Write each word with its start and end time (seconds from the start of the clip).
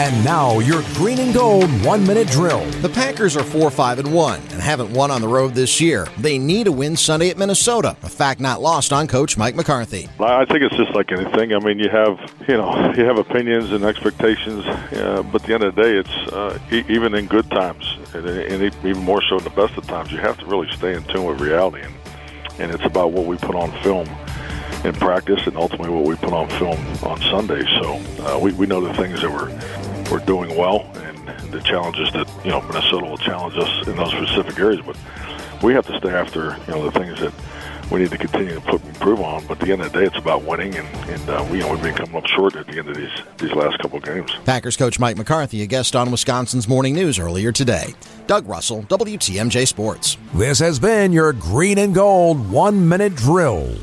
And 0.00 0.24
now 0.24 0.60
your 0.60 0.82
green 0.94 1.18
and 1.18 1.34
gold 1.34 1.66
one 1.84 2.06
minute 2.06 2.26
drill. 2.28 2.64
The 2.80 2.88
Packers 2.88 3.36
are 3.36 3.44
4 3.44 3.70
5 3.70 3.98
and 3.98 4.14
1 4.14 4.40
and 4.40 4.52
haven't 4.52 4.90
won 4.94 5.10
on 5.10 5.20
the 5.20 5.28
road 5.28 5.54
this 5.54 5.78
year. 5.78 6.08
They 6.16 6.38
need 6.38 6.68
a 6.68 6.72
win 6.72 6.96
Sunday 6.96 7.28
at 7.28 7.36
Minnesota, 7.36 7.94
a 8.02 8.08
fact 8.08 8.40
not 8.40 8.62
lost 8.62 8.94
on 8.94 9.06
coach 9.06 9.36
Mike 9.36 9.54
McCarthy. 9.54 10.08
I 10.18 10.46
think 10.46 10.62
it's 10.62 10.74
just 10.74 10.94
like 10.94 11.12
anything. 11.12 11.52
I 11.52 11.58
mean, 11.58 11.78
you 11.78 11.90
have, 11.90 12.18
you 12.48 12.56
know, 12.56 12.94
you 12.96 13.04
have 13.04 13.18
opinions 13.18 13.72
and 13.72 13.84
expectations, 13.84 14.64
uh, 14.64 15.22
but 15.30 15.42
at 15.42 15.46
the 15.46 15.52
end 15.52 15.64
of 15.64 15.74
the 15.74 15.82
day, 15.82 15.98
it's 15.98 16.32
uh, 16.32 16.58
e- 16.72 16.84
even 16.88 17.14
in 17.14 17.26
good 17.26 17.50
times 17.50 17.84
and, 18.14 18.24
and 18.26 18.74
even 18.82 19.02
more 19.02 19.20
so 19.28 19.36
in 19.36 19.44
the 19.44 19.50
best 19.50 19.76
of 19.76 19.86
times, 19.86 20.10
you 20.10 20.16
have 20.16 20.38
to 20.38 20.46
really 20.46 20.70
stay 20.72 20.94
in 20.94 21.04
tune 21.04 21.26
with 21.26 21.42
reality. 21.42 21.82
And, 21.82 21.94
and 22.58 22.72
it's 22.72 22.86
about 22.86 23.12
what 23.12 23.26
we 23.26 23.36
put 23.36 23.54
on 23.54 23.70
film 23.82 24.08
in 24.82 24.94
practice 24.94 25.46
and 25.46 25.58
ultimately 25.58 25.90
what 25.90 26.04
we 26.04 26.16
put 26.16 26.32
on 26.32 26.48
film 26.58 26.78
on 27.04 27.20
Sunday. 27.20 27.60
So 27.82 28.00
uh, 28.24 28.38
we, 28.38 28.52
we 28.52 28.66
know 28.66 28.80
the 28.80 28.94
things 28.94 29.20
that 29.20 29.30
we're 29.30 29.50
we're 30.10 30.24
doing 30.24 30.56
well 30.56 30.90
and 30.96 31.52
the 31.52 31.60
challenges 31.60 32.12
that 32.12 32.28
you 32.44 32.50
know 32.50 32.60
Minnesota 32.62 33.06
will 33.06 33.18
challenge 33.18 33.56
us 33.56 33.86
in 33.86 33.96
those 33.96 34.10
specific 34.10 34.58
areas. 34.58 34.80
But 34.84 34.96
we 35.62 35.74
have 35.74 35.86
to 35.86 35.96
stay 35.98 36.10
after 36.10 36.56
you 36.66 36.74
know 36.74 36.88
the 36.88 36.98
things 36.98 37.20
that 37.20 37.32
we 37.90 38.00
need 38.00 38.10
to 38.10 38.18
continue 38.18 38.54
to 38.54 38.60
put 38.60 38.84
improve 38.84 39.20
on. 39.20 39.46
But 39.46 39.60
at 39.60 39.66
the 39.66 39.72
end 39.72 39.82
of 39.82 39.92
the 39.92 39.98
day, 39.98 40.06
it's 40.06 40.16
about 40.16 40.44
winning, 40.44 40.76
and, 40.76 40.86
and 41.10 41.28
uh, 41.28 41.46
we, 41.50 41.58
you 41.58 41.64
know, 41.64 41.72
we've 41.72 41.82
been 41.82 41.94
coming 41.94 42.14
up 42.14 42.26
short 42.26 42.54
at 42.54 42.66
the 42.66 42.78
end 42.78 42.88
of 42.88 42.96
these 42.96 43.10
these 43.38 43.52
last 43.52 43.78
couple 43.78 43.98
of 43.98 44.04
games. 44.04 44.30
Packers 44.44 44.76
coach 44.76 44.98
Mike 44.98 45.16
McCarthy, 45.16 45.62
a 45.62 45.66
guest 45.66 45.96
on 45.96 46.10
Wisconsin's 46.10 46.68
Morning 46.68 46.94
News 46.94 47.18
earlier 47.18 47.52
today. 47.52 47.94
Doug 48.26 48.46
Russell, 48.48 48.82
WTMJ 48.84 49.66
Sports. 49.66 50.16
This 50.34 50.58
has 50.60 50.78
been 50.78 51.12
your 51.12 51.32
green 51.32 51.78
and 51.78 51.94
gold 51.94 52.50
one 52.50 52.88
minute 52.88 53.14
drill. 53.16 53.74